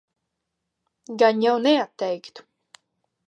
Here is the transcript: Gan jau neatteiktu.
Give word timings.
Gan 1.23 1.35
jau 1.45 1.53
neatteiktu. 1.65 2.39